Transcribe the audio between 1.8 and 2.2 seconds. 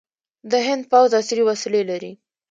لري.